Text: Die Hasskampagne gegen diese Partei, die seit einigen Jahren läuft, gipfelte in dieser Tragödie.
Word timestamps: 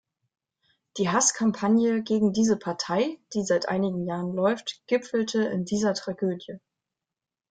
Die 0.97 1.09
Hasskampagne 1.11 2.01
gegen 2.01 2.33
diese 2.33 2.57
Partei, 2.57 3.19
die 3.35 3.43
seit 3.43 3.69
einigen 3.69 4.07
Jahren 4.07 4.33
läuft, 4.33 4.81
gipfelte 4.87 5.43
in 5.43 5.63
dieser 5.65 5.93
Tragödie. 5.93 6.57